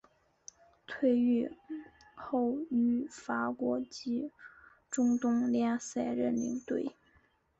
[0.87, 1.47] 退役
[2.15, 4.31] 后于法国及
[4.89, 6.93] 中东联赛任领队。